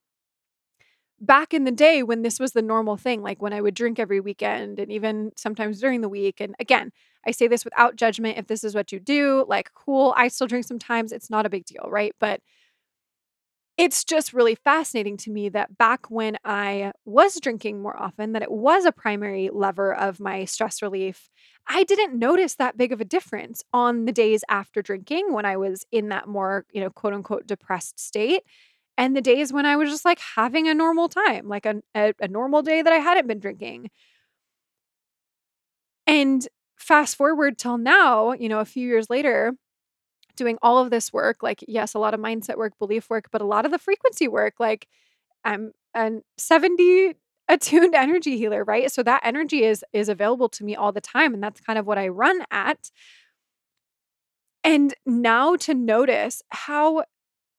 [1.20, 4.00] Back in the day when this was the normal thing, like when I would drink
[4.00, 6.40] every weekend and even sometimes during the week.
[6.42, 6.92] And again,
[7.28, 8.40] I say this without judgment.
[8.40, 10.16] If this is what you do, like, cool.
[10.18, 11.12] I still drink sometimes.
[11.12, 12.16] It's not a big deal, right?
[12.20, 12.42] But
[13.82, 18.44] it's just really fascinating to me that back when I was drinking more often, that
[18.44, 21.30] it was a primary lever of my stress relief.
[21.68, 25.58] I didn't notice that big of a difference on the days after drinking when I
[25.58, 28.44] was in that more, you know, quote unquote depressed state.
[28.98, 32.14] And the days when I was just like having a normal time, like a, a,
[32.22, 33.90] a normal day that I hadn't been drinking.
[36.08, 39.54] And fast forward till now, you know, a few years later,
[40.36, 43.42] doing all of this work, like, yes, a lot of mindset work, belief work, but
[43.42, 44.88] a lot of the frequency work, like,
[45.46, 47.16] I'm a 70
[47.50, 48.92] attuned energy healer, right?
[48.92, 51.86] So that energy is is available to me all the time and that's kind of
[51.88, 52.92] what I run at.
[54.64, 57.06] And now to notice how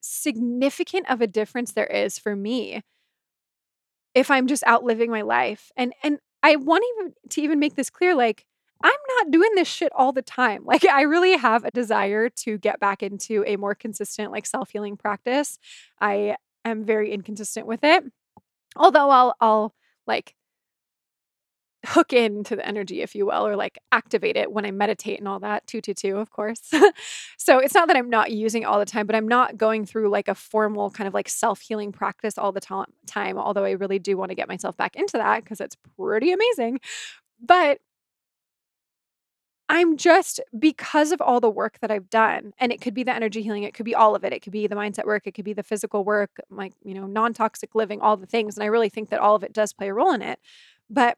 [0.00, 2.82] significant of a difference there is for me
[4.14, 5.70] if I'm just out living my life.
[5.76, 8.44] And and I want even to even make this clear like
[8.82, 10.64] I'm not doing this shit all the time.
[10.72, 14.96] Like I really have a desire to get back into a more consistent like self-healing
[14.96, 15.58] practice.
[16.00, 18.04] I am very inconsistent with it.
[18.76, 19.74] Although I'll I'll
[20.06, 20.34] like
[21.84, 25.26] hook into the energy, if you will, or like activate it when I meditate and
[25.26, 26.70] all that, two to two, of course.
[27.36, 30.08] so it's not that I'm not using all the time, but I'm not going through
[30.08, 33.38] like a formal kind of like self healing practice all the time.
[33.38, 36.80] Although I really do want to get myself back into that because it's pretty amazing.
[37.44, 37.80] But
[39.72, 43.14] I'm just because of all the work that I've done, and it could be the
[43.14, 44.35] energy healing, it could be all of it.
[44.35, 47.06] It could be the mindset work, it could be the physical work, like, you know,
[47.06, 48.54] non toxic living, all the things.
[48.54, 50.38] And I really think that all of it does play a role in it.
[50.90, 51.16] But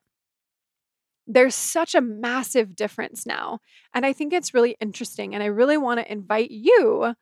[1.26, 3.58] there's such a massive difference now.
[3.92, 5.34] And I think it's really interesting.
[5.34, 7.16] And I really want to invite you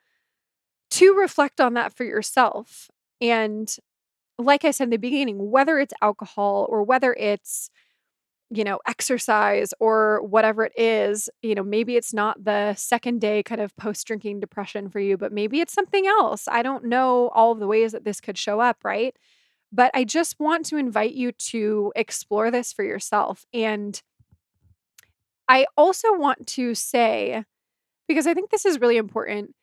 [0.91, 2.91] to reflect on that for yourself.
[3.23, 3.75] And
[4.39, 7.71] like I said in the beginning, whether it's alcohol or whether it's
[8.53, 13.43] you know, exercise or whatever it is, you know, maybe it's not the second day
[13.43, 16.47] kind of post drinking depression for you, but maybe it's something else.
[16.49, 19.17] I don't know all of the ways that this could show up, right?
[19.73, 23.47] But I just want to invite you to explore this for yourself.
[23.55, 24.01] And
[25.49, 27.45] I also want to say,
[28.09, 29.55] because I think this is really important,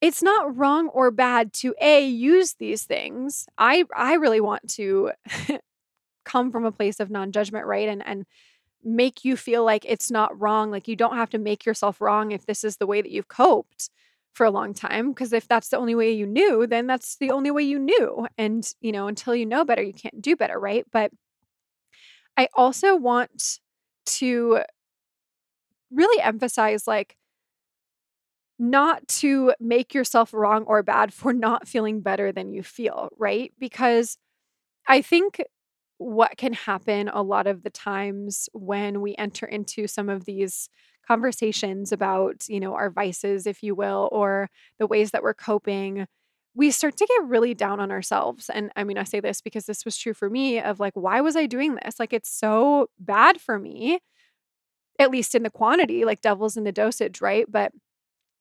[0.00, 3.46] it's not wrong or bad to a use these things.
[3.58, 5.12] I I really want to
[6.28, 7.88] come from a place of non-judgment, right?
[7.88, 8.24] And and
[8.84, 10.70] make you feel like it's not wrong.
[10.70, 13.28] Like you don't have to make yourself wrong if this is the way that you've
[13.28, 13.90] coped
[14.34, 15.10] for a long time.
[15.10, 18.26] Because if that's the only way you knew, then that's the only way you knew.
[18.38, 20.84] And, you know, until you know better, you can't do better, right?
[20.92, 21.10] But
[22.36, 23.58] I also want
[24.06, 24.60] to
[25.90, 27.16] really emphasize like,
[28.60, 33.52] not to make yourself wrong or bad for not feeling better than you feel, right?
[33.58, 34.18] Because
[34.88, 35.40] I think
[35.98, 40.68] what can happen a lot of the times when we enter into some of these
[41.06, 46.06] conversations about, you know, our vices, if you will, or the ways that we're coping,
[46.54, 48.50] we start to get really down on ourselves.
[48.52, 51.20] And I mean, I say this because this was true for me of like, why
[51.20, 51.98] was I doing this?
[51.98, 54.00] Like, it's so bad for me,
[54.98, 57.46] at least in the quantity, like devil's in the dosage, right?
[57.48, 57.72] But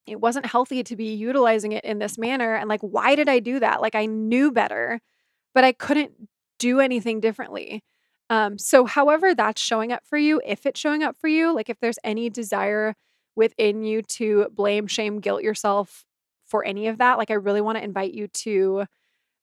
[0.05, 2.55] it wasn't healthy to be utilizing it in this manner.
[2.55, 3.81] And like, why did I do that?
[3.81, 4.99] Like, I knew better,
[5.53, 6.11] but I couldn't
[6.59, 7.83] do anything differently.
[8.29, 11.69] Um, so, however, that's showing up for you, if it's showing up for you, like
[11.69, 12.95] if there's any desire
[13.35, 16.05] within you to blame, shame, guilt yourself
[16.45, 18.85] for any of that, like I really want to invite you to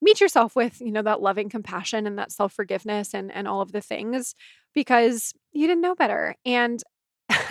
[0.02, 3.62] meet yourself with, you know, that loving compassion and that self forgiveness and and all
[3.62, 4.34] of the things
[4.74, 6.34] because you didn't know better.
[6.44, 6.82] And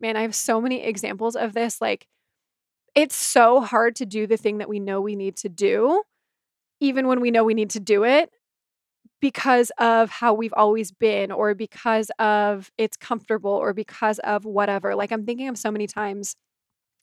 [0.00, 1.80] man, I have so many examples of this.
[1.80, 2.06] Like,
[2.94, 6.02] it's so hard to do the thing that we know we need to do,
[6.80, 8.30] even when we know we need to do it
[9.20, 14.94] because of how we've always been or because of it's comfortable or because of whatever.
[14.94, 16.36] Like I'm thinking of so many times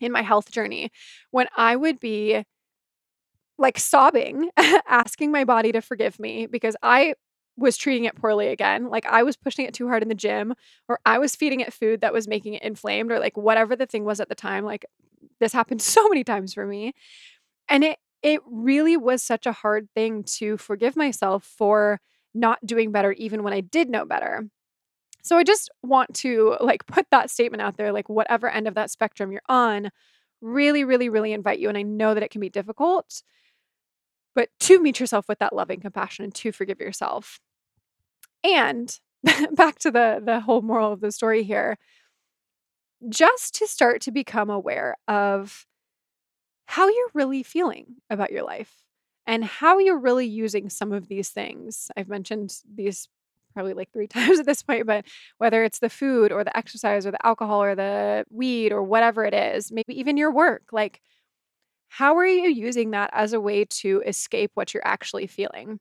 [0.01, 0.91] in my health journey
[1.31, 2.43] when I would be
[3.57, 4.49] like sobbing,
[4.87, 7.13] asking my body to forgive me because I
[7.57, 8.89] was treating it poorly again.
[8.89, 10.53] Like I was pushing it too hard in the gym
[10.89, 13.85] or I was feeding it food that was making it inflamed or like whatever the
[13.85, 14.65] thing was at the time.
[14.65, 14.85] Like
[15.39, 16.93] this happened so many times for me.
[17.69, 22.01] And it it really was such a hard thing to forgive myself for
[22.33, 24.49] not doing better even when I did know better.
[25.21, 28.73] So I just want to like put that statement out there like whatever end of
[28.73, 29.91] that spectrum you're on,
[30.41, 33.21] really really really invite you and I know that it can be difficult,
[34.33, 37.39] but to meet yourself with that loving compassion and to forgive yourself.
[38.43, 38.99] And
[39.51, 41.77] back to the the whole moral of the story here,
[43.07, 45.67] just to start to become aware of
[46.65, 48.73] how you're really feeling about your life
[49.27, 51.89] and how you're really using some of these things.
[51.97, 53.07] I've mentioned these
[53.53, 55.05] probably like three times at this point, but
[55.37, 59.25] whether it's the food or the exercise or the alcohol or the weed or whatever
[59.25, 61.01] it is, maybe even your work, like
[61.87, 65.79] how are you using that as a way to escape what you're actually feeling?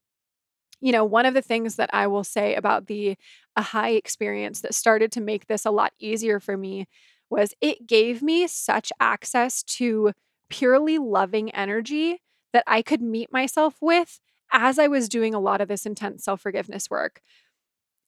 [0.80, 3.16] You know, one of the things that I will say about the
[3.58, 6.86] Ahai experience that started to make this a lot easier for me
[7.30, 10.12] was it gave me such access to
[10.54, 12.20] purely loving energy
[12.52, 14.20] that I could meet myself with
[14.52, 17.20] as I was doing a lot of this intense self forgiveness work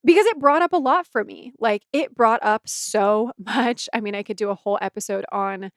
[0.05, 1.51] because it brought up a lot for me.
[1.59, 3.89] Like it brought up so much.
[3.91, 5.71] I mean, I could do a whole episode on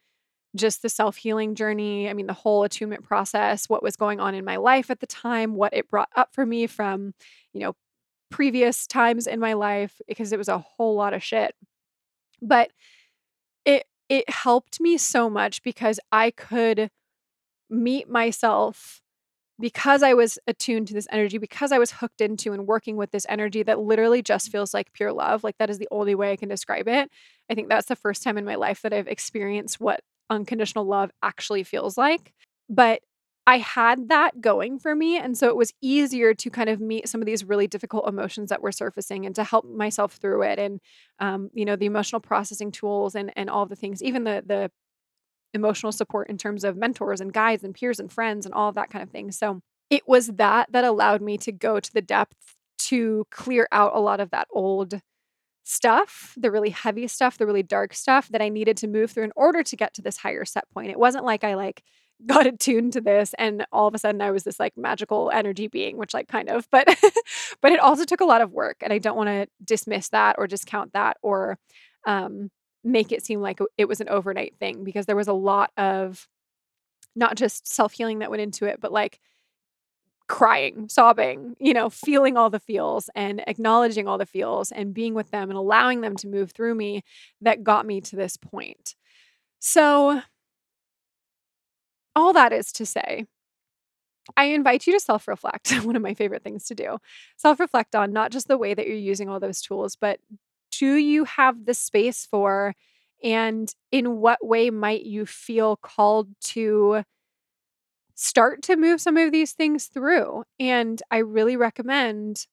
[0.55, 2.09] just the self healing journey.
[2.09, 5.07] I mean, the whole attunement process, what was going on in my life at the
[5.07, 7.15] time, what it brought up for me from,
[7.53, 7.75] you know,
[8.31, 11.55] previous times in my life, because it was a whole lot of shit.
[12.41, 12.71] But
[13.65, 16.91] it, it helped me so much because I could
[17.71, 19.01] meet myself
[19.61, 23.11] because I was attuned to this energy, because I was hooked into and working with
[23.11, 24.53] this energy that literally just mm-hmm.
[24.53, 25.45] feels like pure love.
[25.45, 27.11] Like that is the only way I can describe it.
[27.49, 31.11] I think that's the first time in my life that I've experienced what unconditional love
[31.23, 32.33] actually feels like.
[32.69, 33.03] But
[33.47, 35.19] I had that going for me.
[35.19, 38.51] And so it was easier to kind of meet some of these really difficult emotions
[38.51, 40.59] that were surfacing and to help myself through it.
[40.59, 40.81] And,
[41.19, 44.71] um, you know, the emotional processing tools and, and all the things, even the, the
[45.53, 48.75] emotional support in terms of mentors and guides and peers and friends and all of
[48.77, 49.33] that kind of thing.
[49.33, 53.95] So it was that that allowed me to go to the depth to clear out
[53.95, 55.01] a lot of that old
[55.65, 59.25] stuff, the really heavy stuff, the really dark stuff that I needed to move through
[59.25, 60.91] in order to get to this higher set point.
[60.91, 61.83] It wasn't like I like
[62.27, 65.69] got attuned to this and all of a sudden I was this like magical energy
[65.69, 66.87] being, which like kind of, but
[67.61, 70.37] but it also took a lot of work and I don't want to dismiss that
[70.39, 71.59] or discount that or
[72.07, 72.51] um
[72.85, 76.27] make it seem like it was an overnight thing because there was a lot of
[77.17, 79.21] not just self-healing that went into it, but like
[80.29, 85.13] crying, sobbing, you know, feeling all the feels and acknowledging all the feels and being
[85.13, 87.03] with them and allowing them to move through me
[87.41, 88.95] that got me to this point.
[89.61, 90.23] So,
[92.21, 93.27] all that is to say,
[94.37, 95.71] I invite you to self reflect.
[95.85, 96.99] One of my favorite things to do.
[97.37, 100.21] Self reflect on not just the way that you're using all those tools, but
[100.73, 102.75] do you have the space for
[103.23, 107.03] and in what way might you feel called to
[108.15, 110.45] start to move some of these things through.
[110.59, 112.47] And I really recommend,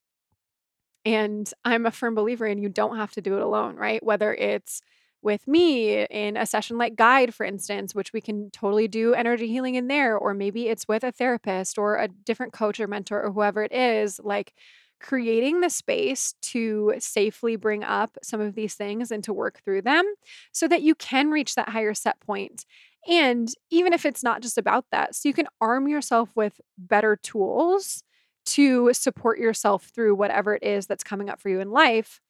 [1.06, 4.04] and I'm a firm believer in you don't have to do it alone, right?
[4.04, 4.82] Whether it's
[5.28, 9.46] with me in a session like guide for instance which we can totally do energy
[9.50, 13.22] healing in there or maybe it's with a therapist or a different coach or mentor
[13.22, 14.54] or whoever it is like
[15.02, 19.82] creating the space to safely bring up some of these things and to work through
[19.82, 20.06] them
[20.54, 22.66] so that you can reach that higher set point.
[23.06, 27.16] And even if it's not just about that, so you can arm yourself with better
[27.16, 28.02] tools
[28.48, 32.22] to support yourself through whatever it is that's coming up for you in life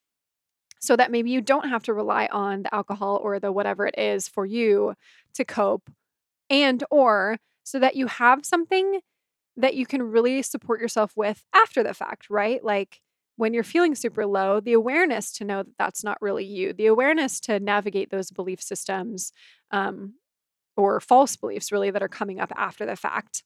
[0.80, 3.98] so that maybe you don't have to rely on the alcohol or the whatever it
[3.98, 4.94] is for you
[5.34, 5.90] to cope
[6.50, 9.02] and or so that you have something
[9.58, 12.64] that you can really support yourself with after the fact right?
[12.64, 13.02] Like
[13.38, 16.88] when you're feeling super low the awareness to know that that's not really you the
[16.88, 19.32] awareness to navigate those belief systems
[19.72, 20.16] um,
[20.76, 23.44] or false beliefs really that are coming up after the fact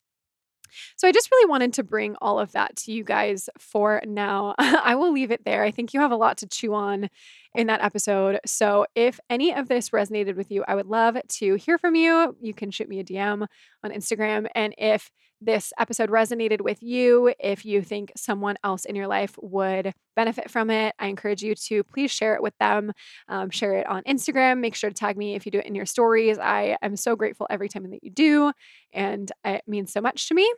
[0.97, 4.55] so I just really wanted to bring all of that to you guys for now.
[4.59, 5.63] I will leave it there.
[5.63, 7.09] I think you have a lot to chew on
[7.53, 8.39] in that episode.
[8.45, 12.35] So if any of this resonated with you, I would love to hear from you.
[12.41, 13.45] You can shoot me a DM
[13.83, 14.47] on Instagram.
[14.55, 15.11] And if
[15.41, 20.49] this episode resonated with you, if you think someone else in your life would benefit
[20.51, 22.91] from it, I encourage you to please share it with them.
[23.27, 24.59] Um, share it on Instagram.
[24.59, 26.37] Make sure to tag me if you do it in your stories.
[26.37, 28.51] I am so grateful every time that you do,
[28.93, 30.51] and it means so much to me.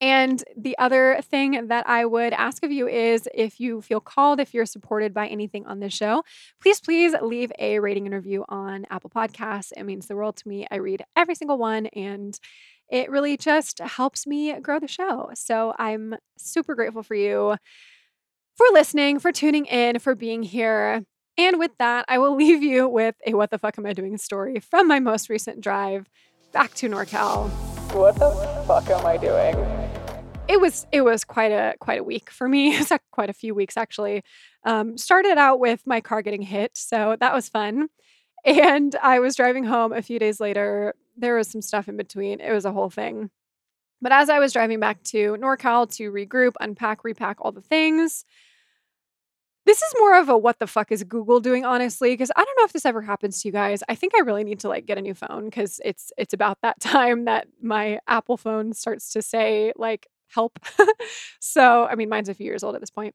[0.00, 4.40] And the other thing that I would ask of you is if you feel called,
[4.40, 6.22] if you're supported by anything on this show,
[6.62, 9.72] please, please leave a rating and review on Apple Podcasts.
[9.76, 10.66] It means the world to me.
[10.70, 12.38] I read every single one and
[12.90, 15.30] it really just helps me grow the show.
[15.34, 17.56] So I'm super grateful for you
[18.56, 21.04] for listening, for tuning in, for being here.
[21.38, 24.16] And with that, I will leave you with a what the fuck am I doing
[24.18, 26.08] story from my most recent drive
[26.52, 27.48] back to NorCal.
[27.94, 28.30] What the
[28.66, 29.80] fuck am I doing?
[30.50, 32.76] it was it was quite a quite a week for me.
[32.76, 34.22] It's quite a few weeks actually.
[34.64, 37.88] Um, started out with my car getting hit, so that was fun.
[38.44, 40.94] And I was driving home a few days later.
[41.20, 42.40] There was some stuff in between.
[42.40, 43.30] It was a whole thing.
[44.02, 48.24] But as I was driving back to NorCal to regroup, unpack, repack all the things,
[49.66, 52.58] this is more of a what the fuck is Google doing, honestly, because I don't
[52.58, 53.82] know if this ever happens to you guys.
[53.88, 56.58] I think I really need to like get a new phone because it's it's about
[56.62, 60.58] that time that my Apple phone starts to say like help.
[61.40, 63.14] so, I mean, mine's a few years old at this point.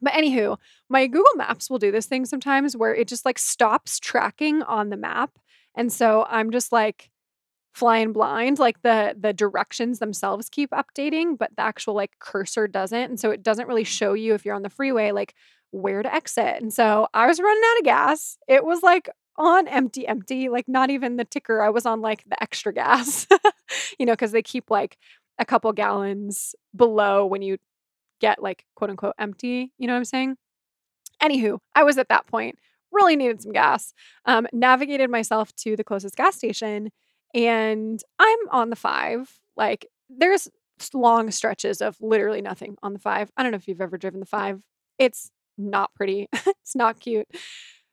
[0.00, 0.56] But anywho,
[0.88, 4.90] my Google Maps will do this thing sometimes where it just like stops tracking on
[4.90, 5.38] the map.
[5.74, 7.10] And so I'm just like
[7.78, 13.10] flying blind like the the directions themselves keep updating but the actual like cursor doesn't
[13.10, 15.34] and so it doesn't really show you if you're on the freeway like
[15.70, 19.68] where to exit and so i was running out of gas it was like on
[19.68, 23.26] empty empty like not even the ticker i was on like the extra gas
[23.98, 24.98] you know because they keep like
[25.38, 27.58] a couple gallons below when you
[28.20, 29.72] get like quote unquote empty.
[29.78, 30.36] You know what I'm saying?
[31.22, 32.58] Anywho, I was at that point,
[32.92, 33.92] really needed some gas,
[34.24, 36.90] um, navigated myself to the closest gas station,
[37.34, 39.30] and I'm on the five.
[39.56, 40.48] Like, there's
[40.94, 43.30] long stretches of literally nothing on the five.
[43.36, 44.60] I don't know if you've ever driven the five,
[44.98, 47.28] it's not pretty, it's not cute.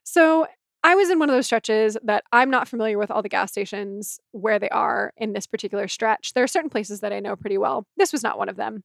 [0.04, 0.48] So,
[0.86, 3.50] I was in one of those stretches that I'm not familiar with all the gas
[3.50, 6.34] stations where they are in this particular stretch.
[6.36, 7.88] There are certain places that I know pretty well.
[7.98, 8.84] This was not one of them.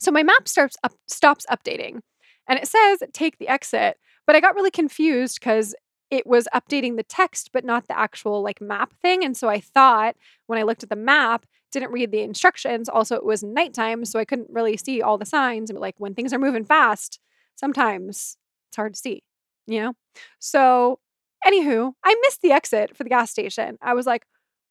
[0.00, 2.00] So my map starts up stops updating
[2.48, 5.72] and it says take the exit, but I got really confused cuz
[6.10, 9.60] it was updating the text but not the actual like map thing and so I
[9.60, 14.04] thought when I looked at the map didn't read the instructions also it was nighttime
[14.04, 17.20] so I couldn't really see all the signs like when things are moving fast
[17.54, 18.36] sometimes
[18.68, 19.22] it's hard to see
[19.66, 19.94] you know
[20.38, 20.98] so
[21.46, 23.78] Anywho, I missed the exit for the gas station.
[23.80, 24.24] I was like,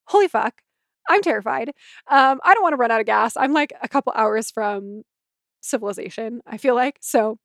[0.06, 0.62] holy fuck,
[1.08, 1.70] I'm terrified.
[2.08, 3.36] Um, I don't want to run out of gas.
[3.36, 5.02] I'm like a couple hours from
[5.60, 6.98] civilization, I feel like.
[7.00, 7.38] So,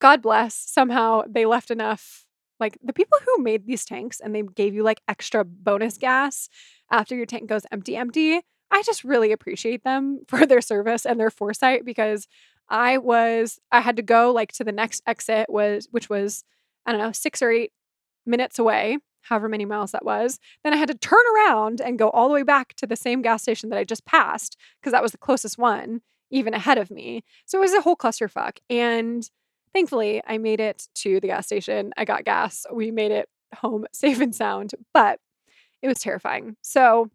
[0.00, 0.54] God bless.
[0.54, 2.26] Somehow they left enough.
[2.62, 6.48] Like the people who made these tanks and they gave you like extra bonus gas
[6.92, 8.40] after your tank goes empty, empty.
[8.70, 12.28] I just really appreciate them for their service and their foresight because
[12.68, 16.44] I was, I had to go like to the next exit was, which was,
[16.86, 17.72] I don't know, six or eight
[18.24, 20.38] minutes away, however many miles that was.
[20.62, 23.22] Then I had to turn around and go all the way back to the same
[23.22, 26.00] gas station that I just passed because that was the closest one,
[26.30, 27.24] even ahead of me.
[27.44, 28.58] So it was a whole clusterfuck.
[28.70, 29.28] And
[29.74, 31.92] thankfully, I made it to the gas station.
[31.96, 32.66] I got gas.
[32.72, 35.20] We made it home safe and sound, but
[35.82, 36.56] it was terrifying.
[36.62, 37.10] So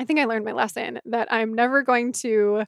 [0.00, 2.64] I think I learned my lesson that I'm never going to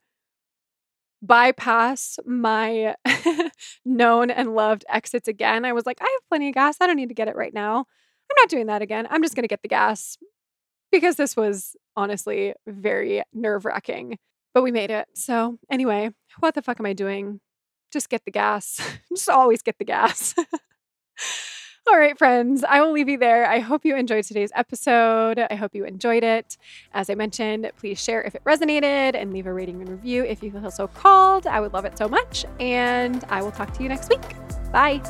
[1.21, 2.95] bypass my
[3.85, 5.65] known and loved exits again.
[5.65, 6.77] I was like, I have plenty of gas.
[6.81, 7.79] I don't need to get it right now.
[7.79, 9.07] I'm not doing that again.
[9.11, 10.17] I'm just going to get the gas
[10.93, 14.19] because this was honestly very nerve wracking.
[14.55, 15.07] But we made it.
[15.15, 17.41] So, anyway, what the fuck am I doing?
[17.93, 18.81] Just get the gas.
[19.09, 20.35] just always get the gas.
[21.91, 23.47] All right, friends, I will leave you there.
[23.47, 25.39] I hope you enjoyed today's episode.
[25.51, 26.59] I hope you enjoyed it.
[26.93, 30.43] As I mentioned, please share if it resonated and leave a rating and review if
[30.43, 31.47] you feel so called.
[31.47, 32.45] I would love it so much.
[32.61, 34.21] And I will talk to you next week.
[34.71, 35.01] Bye.